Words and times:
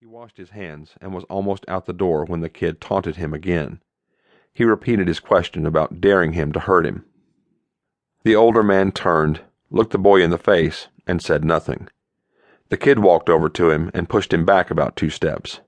He 0.00 0.06
washed 0.06 0.36
his 0.36 0.50
hands 0.50 0.94
and 1.00 1.12
was 1.12 1.24
almost 1.24 1.64
out 1.66 1.86
the 1.86 1.92
door 1.92 2.24
when 2.24 2.38
the 2.40 2.48
kid 2.48 2.80
taunted 2.80 3.16
him 3.16 3.34
again. 3.34 3.82
He 4.54 4.62
repeated 4.62 5.08
his 5.08 5.18
question 5.18 5.66
about 5.66 6.00
daring 6.00 6.34
him 6.34 6.52
to 6.52 6.60
hurt 6.60 6.86
him. 6.86 7.04
The 8.22 8.36
older 8.36 8.62
man 8.62 8.92
turned, 8.92 9.40
looked 9.72 9.90
the 9.90 9.98
boy 9.98 10.22
in 10.22 10.30
the 10.30 10.38
face, 10.38 10.86
and 11.08 11.20
said 11.20 11.44
nothing. 11.44 11.88
The 12.68 12.76
kid 12.76 13.00
walked 13.00 13.28
over 13.28 13.48
to 13.48 13.70
him 13.70 13.90
and 13.92 14.08
pushed 14.08 14.32
him 14.32 14.44
back 14.44 14.70
about 14.70 14.94
two 14.94 15.10
steps. 15.10 15.62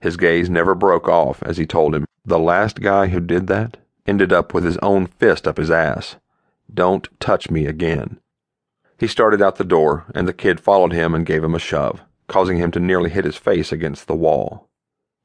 His 0.00 0.16
gaze 0.16 0.50
never 0.50 0.74
broke 0.74 1.08
off 1.08 1.40
as 1.44 1.56
he 1.56 1.64
told 1.64 1.94
him, 1.94 2.06
The 2.24 2.40
last 2.40 2.80
guy 2.80 3.06
who 3.06 3.20
did 3.20 3.46
that 3.46 3.76
ended 4.04 4.32
up 4.32 4.52
with 4.52 4.64
his 4.64 4.78
own 4.78 5.06
fist 5.06 5.46
up 5.46 5.58
his 5.58 5.70
ass. 5.70 6.16
Don't 6.72 7.08
touch 7.20 7.52
me 7.52 7.66
again. 7.66 8.18
He 8.98 9.06
started 9.06 9.40
out 9.40 9.58
the 9.58 9.64
door, 9.64 10.06
and 10.12 10.26
the 10.26 10.32
kid 10.32 10.58
followed 10.58 10.92
him 10.92 11.14
and 11.14 11.24
gave 11.24 11.44
him 11.44 11.54
a 11.54 11.60
shove 11.60 12.00
causing 12.26 12.56
him 12.56 12.70
to 12.70 12.80
nearly 12.80 13.10
hit 13.10 13.24
his 13.24 13.36
face 13.36 13.72
against 13.72 14.06
the 14.06 14.14
wall. 14.14 14.68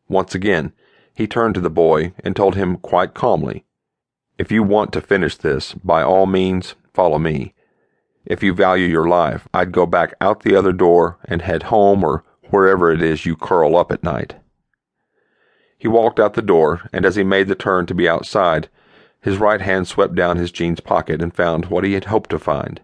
Once 0.08 0.36
again, 0.36 0.74
he 1.14 1.28
turned 1.28 1.56
to 1.56 1.62
the 1.62 1.70
boy 1.70 2.14
and 2.24 2.36
told 2.36 2.56
him 2.56 2.78
quite 2.78 3.14
calmly, 3.14 3.66
If 4.38 4.52
you 4.52 4.64
want 4.64 4.94
to 4.94 5.02
finish 5.02 5.36
this, 5.36 5.74
by 5.74 6.02
all 6.02 6.26
means, 6.26 6.76
follow 6.94 7.20
me. 7.20 7.54
If 8.26 8.44
you 8.44 8.54
value 8.54 8.86
your 8.86 9.08
life, 9.08 9.48
I'd 9.54 9.72
go 9.72 9.86
back 9.86 10.14
out 10.22 10.44
the 10.44 10.56
other 10.56 10.74
door 10.74 11.18
and 11.26 11.42
head 11.42 11.64
home 11.64 12.04
or 12.04 12.24
wherever 12.50 12.92
it 12.92 13.02
is 13.02 13.26
you 13.26 13.36
curl 13.36 13.76
up 13.76 13.92
at 13.92 14.04
night. 14.04 14.36
He 15.78 15.88
walked 15.88 16.20
out 16.20 16.34
the 16.34 16.42
door, 16.42 16.90
and 16.92 17.06
as 17.06 17.16
he 17.16 17.24
made 17.24 17.48
the 17.48 17.56
turn 17.56 17.86
to 17.86 17.96
be 17.96 18.10
outside, 18.10 18.70
his 19.22 19.38
right 19.38 19.62
hand 19.62 19.88
swept 19.88 20.16
down 20.16 20.38
his 20.38 20.52
jeans 20.52 20.80
pocket 20.80 21.22
and 21.22 21.34
found 21.34 21.68
what 21.68 21.84
he 21.84 21.94
had 21.94 22.06
hoped 22.06 22.30
to 22.32 22.40
find 22.40 22.82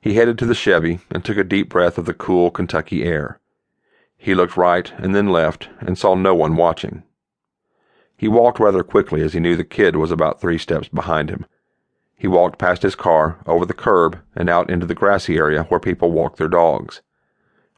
he 0.00 0.14
headed 0.14 0.38
to 0.38 0.46
the 0.46 0.54
Chevy 0.54 1.00
and 1.10 1.24
took 1.24 1.36
a 1.36 1.44
deep 1.44 1.68
breath 1.68 1.98
of 1.98 2.06
the 2.06 2.14
cool 2.14 2.50
Kentucky 2.50 3.04
air. 3.04 3.38
He 4.16 4.34
looked 4.34 4.56
right 4.56 4.90
and 4.98 5.14
then 5.14 5.28
left 5.28 5.68
and 5.80 5.98
saw 5.98 6.14
no 6.14 6.34
one 6.34 6.56
watching. 6.56 7.02
He 8.16 8.28
walked 8.28 8.58
rather 8.58 8.82
quickly 8.82 9.22
as 9.22 9.34
he 9.34 9.40
knew 9.40 9.56
the 9.56 9.64
kid 9.64 9.96
was 9.96 10.10
about 10.10 10.40
three 10.40 10.58
steps 10.58 10.88
behind 10.88 11.30
him. 11.30 11.46
He 12.16 12.28
walked 12.28 12.58
past 12.58 12.82
his 12.82 12.94
car, 12.94 13.38
over 13.46 13.64
the 13.64 13.72
curb, 13.72 14.20
and 14.34 14.50
out 14.50 14.68
into 14.68 14.84
the 14.84 14.94
grassy 14.94 15.36
area 15.36 15.64
where 15.64 15.80
people 15.80 16.10
walk 16.10 16.36
their 16.36 16.48
dogs. 16.48 17.00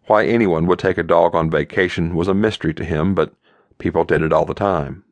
Why 0.06 0.26
anyone 0.26 0.66
would 0.66 0.80
take 0.80 0.98
a 0.98 1.04
dog 1.04 1.34
on 1.34 1.48
vacation 1.48 2.16
was 2.16 2.26
a 2.26 2.34
mystery 2.34 2.74
to 2.74 2.84
him, 2.84 3.14
but 3.14 3.34
people 3.78 4.04
did 4.04 4.20
it 4.20 4.32
all 4.32 4.44
the 4.44 4.54
time. 4.54 5.04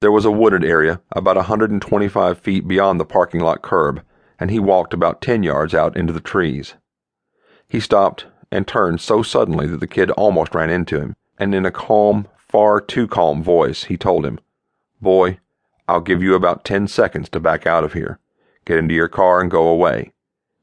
There 0.00 0.10
was 0.10 0.24
a 0.24 0.30
wooded 0.32 0.64
area 0.64 1.00
about 1.12 1.36
a 1.36 1.46
125 1.46 2.38
feet 2.38 2.66
beyond 2.66 2.98
the 2.98 3.04
parking 3.04 3.40
lot 3.40 3.62
curb 3.62 4.02
and 4.44 4.50
he 4.50 4.58
walked 4.58 4.92
about 4.92 5.22
ten 5.22 5.42
yards 5.42 5.72
out 5.72 5.96
into 5.96 6.12
the 6.12 6.20
trees. 6.20 6.74
He 7.66 7.80
stopped 7.80 8.26
and 8.50 8.68
turned 8.68 9.00
so 9.00 9.22
suddenly 9.22 9.66
that 9.66 9.80
the 9.80 9.86
kid 9.86 10.10
almost 10.10 10.54
ran 10.54 10.68
into 10.68 11.00
him, 11.00 11.16
and 11.38 11.54
in 11.54 11.64
a 11.64 11.70
calm, 11.70 12.28
far 12.36 12.78
too 12.78 13.08
calm 13.08 13.42
voice, 13.42 13.84
he 13.84 13.96
told 13.96 14.26
him, 14.26 14.38
Boy, 15.00 15.38
I'll 15.88 16.02
give 16.02 16.22
you 16.22 16.34
about 16.34 16.62
ten 16.62 16.88
seconds 16.88 17.30
to 17.30 17.40
back 17.40 17.66
out 17.66 17.84
of 17.84 17.94
here. 17.94 18.18
Get 18.66 18.76
into 18.76 18.94
your 18.94 19.08
car 19.08 19.40
and 19.40 19.50
go 19.50 19.66
away. 19.66 20.12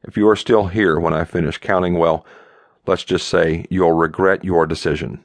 If 0.04 0.16
you 0.16 0.30
are 0.30 0.36
still 0.36 0.68
here 0.68 1.00
when 1.00 1.16
I 1.16 1.24
finish 1.24 1.58
counting, 1.58 1.96
well, 1.96 2.24
let's 2.86 3.04
just 3.04 3.28
say 3.28 3.66
you'll 3.72 3.94
regret 3.94 4.46
your 4.46 4.68
decision. 4.68 5.24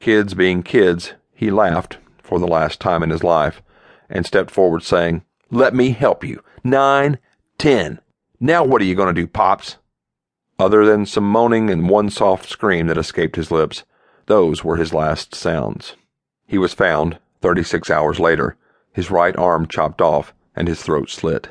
Kids 0.00 0.32
being 0.32 0.62
kids, 0.62 1.12
he 1.34 1.50
laughed, 1.50 1.98
for 2.16 2.38
the 2.38 2.48
last 2.48 2.80
time 2.80 3.02
in 3.02 3.10
his 3.10 3.22
life, 3.22 3.60
and 4.08 4.24
stepped 4.24 4.50
forward, 4.50 4.82
saying, 4.82 5.22
Let 5.50 5.74
me 5.74 5.90
help 5.90 6.24
you. 6.24 6.42
Nine, 6.64 7.18
Ten. 7.62 8.00
Now 8.40 8.64
what 8.64 8.82
are 8.82 8.84
you 8.84 8.96
going 8.96 9.14
to 9.14 9.20
do, 9.20 9.28
Pops? 9.28 9.76
Other 10.58 10.84
than 10.84 11.06
some 11.06 11.22
moaning 11.22 11.70
and 11.70 11.88
one 11.88 12.10
soft 12.10 12.48
scream 12.48 12.88
that 12.88 12.98
escaped 12.98 13.36
his 13.36 13.52
lips, 13.52 13.84
those 14.26 14.64
were 14.64 14.78
his 14.78 14.92
last 14.92 15.32
sounds. 15.32 15.94
He 16.44 16.58
was 16.58 16.74
found, 16.74 17.20
36 17.40 17.88
hours 17.88 18.18
later, 18.18 18.56
his 18.92 19.12
right 19.12 19.36
arm 19.36 19.68
chopped 19.68 20.00
off 20.02 20.34
and 20.56 20.66
his 20.66 20.82
throat 20.82 21.08
slit. 21.08 21.50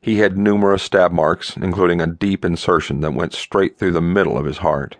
He 0.00 0.20
had 0.20 0.38
numerous 0.38 0.84
stab 0.84 1.12
marks, 1.12 1.54
including 1.54 2.00
a 2.00 2.06
deep 2.06 2.42
insertion 2.42 3.02
that 3.02 3.12
went 3.12 3.34
straight 3.34 3.78
through 3.78 3.92
the 3.92 4.00
middle 4.00 4.38
of 4.38 4.46
his 4.46 4.58
heart. 4.58 4.96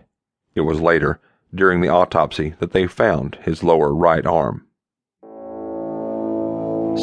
It 0.53 0.61
was 0.61 0.79
later, 0.79 1.19
during 1.51 1.81
the 1.81 1.89
autopsy, 1.89 2.53
that 2.59 2.73
they 2.73 2.85
found 2.85 3.39
his 3.41 3.63
lower 3.63 3.91
right 3.91 4.27
arm. 4.27 4.67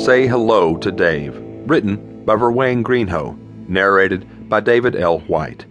Say 0.05 0.29
Hello 0.29 0.77
to 0.77 0.93
Dave, 0.93 1.37
written 1.67 2.18
by 2.25 2.35
Verwayne 2.35 2.83
Greenhoe, 2.83 3.37
narrated 3.69 4.49
by 4.49 4.61
David 4.61 4.97
L. 4.97 5.21
White. 5.21 5.67